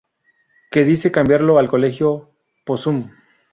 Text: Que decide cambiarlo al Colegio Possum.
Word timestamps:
Que 0.71 0.83
decide 0.83 1.11
cambiarlo 1.11 1.59
al 1.59 1.69
Colegio 1.69 2.31
Possum. 2.65 3.07